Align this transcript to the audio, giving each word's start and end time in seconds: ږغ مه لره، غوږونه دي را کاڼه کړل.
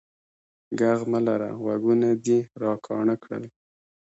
ږغ 0.79 0.99
مه 1.11 1.19
لره، 1.27 1.49
غوږونه 1.61 2.09
دي 2.25 2.39
را 2.61 2.71
کاڼه 2.85 3.15
کړل. 3.23 3.43